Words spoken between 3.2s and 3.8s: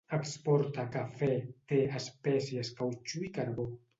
i carbó.